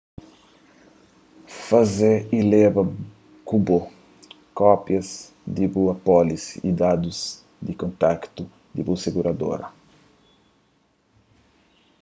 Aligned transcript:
faze 1.65 2.11
y 2.37 2.39
leba 2.51 2.81
ku 3.47 3.55
bo 3.65 3.79
kópias 4.59 5.09
di 5.55 5.65
bu 5.73 5.81
apólisi 5.95 6.51
y 6.67 6.69
dadus 6.81 7.19
di 7.65 7.73
kontaktu 7.81 8.43
di 8.73 8.81
bu 8.87 8.93
siguradora 9.05 9.67